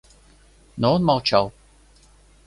Но 0.77 0.95
он 0.95 1.03
молчал. 1.03 1.53